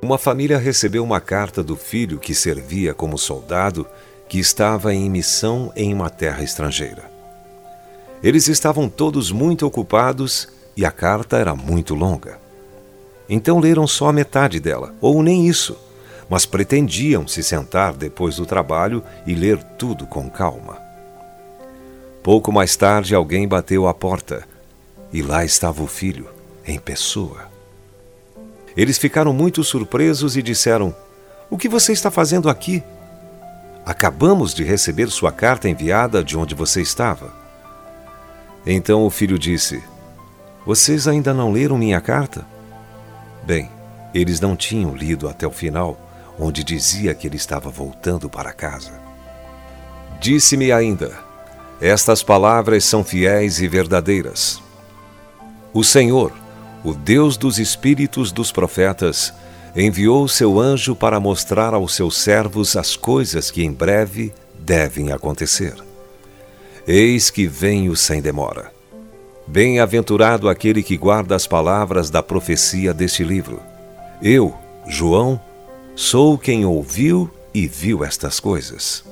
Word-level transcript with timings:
Uma 0.00 0.18
família 0.18 0.58
recebeu 0.58 1.04
uma 1.04 1.20
carta 1.20 1.62
do 1.62 1.76
filho 1.76 2.18
que 2.18 2.34
servia 2.34 2.94
como 2.94 3.18
soldado 3.18 3.86
que 4.28 4.38
estava 4.38 4.94
em 4.94 5.10
missão 5.10 5.72
em 5.76 5.92
uma 5.92 6.10
terra 6.10 6.42
estrangeira. 6.42 7.10
Eles 8.22 8.48
estavam 8.48 8.88
todos 8.88 9.30
muito 9.30 9.66
ocupados 9.66 10.48
e 10.76 10.84
a 10.84 10.90
carta 10.90 11.36
era 11.36 11.54
muito 11.54 11.94
longa. 11.94 12.40
Então 13.28 13.60
leram 13.60 13.86
só 13.86 14.08
a 14.08 14.12
metade 14.12 14.58
dela, 14.58 14.94
ou 15.00 15.22
nem 15.22 15.46
isso 15.46 15.76
mas 16.30 16.46
pretendiam 16.46 17.26
se 17.26 17.42
sentar 17.42 17.92
depois 17.92 18.36
do 18.36 18.46
trabalho 18.46 19.02
e 19.26 19.34
ler 19.34 19.60
tudo 19.76 20.06
com 20.06 20.30
calma. 20.30 20.78
Pouco 22.22 22.52
mais 22.52 22.76
tarde, 22.76 23.16
alguém 23.16 23.48
bateu 23.48 23.88
à 23.88 23.92
porta 23.92 24.46
e 25.12 25.22
lá 25.22 25.44
estava 25.44 25.82
o 25.82 25.88
filho, 25.88 26.28
em 26.64 26.78
pessoa. 26.78 27.50
Eles 28.76 28.96
ficaram 28.96 29.32
muito 29.32 29.64
surpresos 29.64 30.36
e 30.36 30.42
disseram: 30.42 30.94
O 31.50 31.58
que 31.58 31.68
você 31.68 31.92
está 31.92 32.12
fazendo 32.12 32.48
aqui? 32.48 32.80
Acabamos 33.84 34.54
de 34.54 34.62
receber 34.62 35.08
sua 35.08 35.32
carta 35.32 35.68
enviada 35.68 36.22
de 36.22 36.38
onde 36.38 36.54
você 36.54 36.80
estava. 36.80 37.34
Então 38.64 39.04
o 39.04 39.10
filho 39.10 39.36
disse: 39.36 39.82
Vocês 40.64 41.08
ainda 41.08 41.34
não 41.34 41.50
leram 41.50 41.76
minha 41.76 42.00
carta? 42.00 42.46
Bem, 43.42 43.68
eles 44.14 44.38
não 44.38 44.54
tinham 44.54 44.94
lido 44.94 45.28
até 45.28 45.44
o 45.44 45.50
final, 45.50 45.98
onde 46.40 46.64
dizia 46.64 47.14
que 47.14 47.26
ele 47.26 47.36
estava 47.36 47.68
voltando 47.68 48.30
para 48.30 48.52
casa. 48.52 48.92
Disse-me 50.18 50.72
ainda: 50.72 51.12
Estas 51.80 52.22
palavras 52.22 52.84
são 52.84 53.04
fiéis 53.04 53.60
e 53.60 53.68
verdadeiras. 53.68 54.60
O 55.72 55.84
Senhor, 55.84 56.32
o 56.82 56.94
Deus 56.94 57.36
dos 57.36 57.58
espíritos 57.58 58.32
dos 58.32 58.50
profetas, 58.50 59.32
enviou 59.76 60.26
seu 60.26 60.58
anjo 60.58 60.96
para 60.96 61.20
mostrar 61.20 61.74
aos 61.74 61.94
seus 61.94 62.16
servos 62.16 62.76
as 62.76 62.96
coisas 62.96 63.50
que 63.50 63.62
em 63.62 63.70
breve 63.70 64.32
devem 64.58 65.12
acontecer. 65.12 65.74
Eis 66.86 67.30
que 67.30 67.46
venho 67.46 67.94
sem 67.94 68.20
demora. 68.20 68.72
Bem-aventurado 69.46 70.48
aquele 70.48 70.82
que 70.82 70.96
guarda 70.96 71.36
as 71.36 71.46
palavras 71.46 72.10
da 72.10 72.22
profecia 72.22 72.94
deste 72.94 73.22
livro. 73.22 73.60
Eu, 74.22 74.54
João, 74.86 75.40
sou 75.94 76.38
quem 76.38 76.64
ouviu 76.64 77.30
e 77.52 77.66
viu 77.66 78.04
estas 78.04 78.40
coisas. 78.40 79.04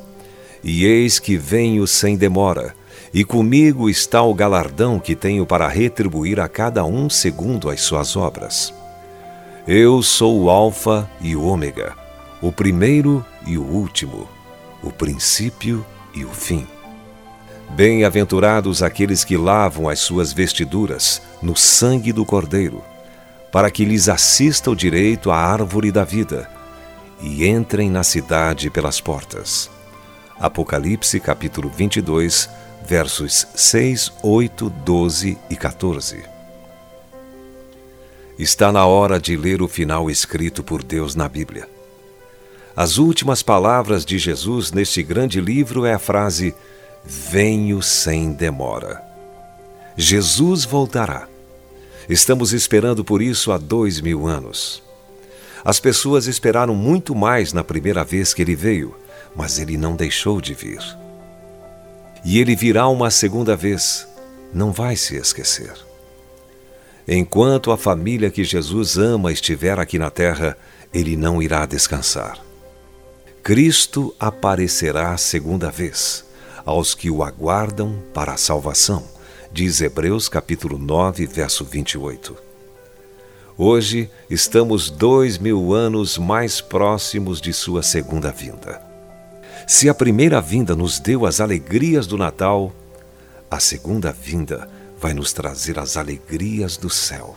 E 0.63 0.85
eis 0.85 1.19
que 1.19 1.37
venho 1.37 1.87
sem 1.87 2.17
demora, 2.17 2.75
e 3.13 3.25
comigo 3.25 3.89
está 3.89 4.23
o 4.23 4.35
galardão 4.35 4.99
que 4.99 5.17
tenho 5.17 5.47
para 5.47 5.69
retribuir 5.69 6.41
a 6.41 6.49
cada 6.49 6.85
um 6.85 7.09
segundo 7.09 7.71
as 7.71 7.81
suas 7.81 8.17
obras. 8.17 8.73
Eu 9.67 10.03
sou 10.03 10.43
o 10.43 10.51
Alfa 10.51 11.09
e 11.21 11.37
o 11.37 11.45
Ômega, 11.45 11.95
o 12.41 12.51
primeiro 12.51 13.25
e 13.47 13.59
o 13.59 13.63
último, 13.63 14.29
o 14.83 14.91
princípio 14.91 15.85
e 16.15 16.25
o 16.25 16.31
fim. 16.31 16.67
Bem-aventurados 17.71 18.83
aqueles 18.83 19.25
que 19.25 19.37
lavam 19.37 19.89
as 19.89 19.99
suas 19.99 20.33
vestiduras 20.33 21.21
no 21.43 21.55
sangue 21.55 22.13
do 22.13 22.25
Cordeiro, 22.25 22.83
para 23.53 23.71
que 23.71 23.85
lhes 23.85 24.09
assista 24.09 24.71
o 24.71 24.77
direito 24.77 25.31
à 25.31 25.37
árvore 25.37 25.93
da 25.93 26.05
vida 26.05 26.58
e 27.21 27.47
entrem 27.47 27.91
na 27.91 28.05
cidade 28.05 28.71
pelas 28.71 29.01
portas. 29.01 29.71
Apocalipse 30.39 31.19
capítulo 31.19 31.69
22, 31.69 32.49
versos 32.87 33.47
6, 33.55 34.13
8, 34.23 34.71
12 34.71 35.39
e 35.51 35.57
14. 35.57 36.23
Está 38.39 38.71
na 38.71 38.87
hora 38.87 39.19
de 39.19 39.37
ler 39.37 39.61
o 39.61 39.67
final 39.67 40.09
escrito 40.09 40.63
por 40.63 40.83
Deus 40.83 41.17
na 41.17 41.29
Bíblia. 41.29 41.69
As 42.77 42.97
últimas 42.97 43.43
palavras 43.43 44.05
de 44.05 44.17
Jesus 44.17 44.71
neste 44.71 45.03
grande 45.03 45.41
livro 45.41 45.85
é 45.85 45.93
a 45.93 45.99
frase: 45.99 46.55
Venho 47.05 47.83
sem 47.83 48.33
demora. 48.33 49.03
Jesus 49.97 50.65
voltará. 50.65 51.27
Estamos 52.09 52.53
esperando 52.53 53.05
por 53.05 53.21
isso 53.21 53.51
há 53.51 53.59
dois 53.59 54.01
mil 54.01 54.29
anos. 54.29 54.81
As 55.65 55.81
pessoas 55.81 56.27
esperaram 56.27 56.75
muito 56.75 57.15
mais 57.15 57.53
na 57.53 57.65
primeira 57.65 58.05
vez 58.05 58.33
que 58.33 58.43
ele 58.43 58.55
veio, 58.55 58.95
mas 59.35 59.59
ele 59.59 59.77
não 59.77 59.97
deixou 59.97 60.41
de 60.41 60.55
vir. 60.55 60.81
E 62.25 62.39
ele 62.39 62.57
virá 62.57 62.89
uma 62.89 63.11
segunda 63.11 63.57
vez, 63.57 64.07
não 64.53 64.73
vai 64.73 64.97
se 64.97 65.17
esquecer. 65.17 65.73
Enquanto 67.07 67.71
a 67.71 67.77
família 67.77 68.31
que 68.31 68.45
Jesus 68.45 68.99
ama 68.99 69.33
estiver 69.33 69.79
aqui 69.79 69.99
na 69.99 70.11
terra, 70.11 70.57
ele 70.93 71.17
não 71.17 71.43
irá 71.43 71.65
descansar. 71.65 72.39
Cristo 73.43 74.15
aparecerá 74.19 75.17
segunda 75.17 75.71
vez 75.71 76.27
aos 76.67 76.95
que 76.95 77.11
o 77.11 77.23
aguardam 77.23 78.03
para 78.13 78.35
a 78.35 78.37
salvação, 78.37 79.03
diz 79.51 79.81
Hebreus 79.81 80.29
capítulo 80.29 80.77
9, 80.77 81.25
verso 81.25 81.65
28. 81.65 82.48
Hoje 83.61 84.09
estamos 84.31 84.89
dois 84.89 85.37
mil 85.37 85.75
anos 85.75 86.17
mais 86.17 86.61
próximos 86.61 87.41
de 87.41 87.53
sua 87.53 87.83
segunda 87.83 88.31
vinda. 88.31 88.81
Se 89.67 89.89
a 89.89 89.95
primeira 89.95 90.41
vinda 90.41 90.77
nos 90.77 91.01
deu 91.01 91.27
as 91.27 91.41
alegrias 91.41 92.07
do 92.07 92.17
Natal, 92.17 92.73
a 93.51 93.59
segunda 93.59 94.13
vinda 94.13 94.71
vai 95.01 95.13
nos 95.13 95.33
trazer 95.33 95.77
as 95.77 95.97
alegrias 95.97 96.77
do 96.77 96.89
céu. 96.89 97.35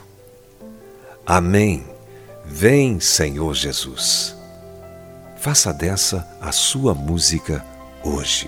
Amém. 1.25 1.83
Vem, 2.45 2.99
Senhor 2.99 3.55
Jesus. 3.55 4.35
Faça 5.37 5.73
dessa 5.73 6.37
a 6.39 6.51
sua 6.51 6.93
música 6.93 7.65
hoje. 8.03 8.47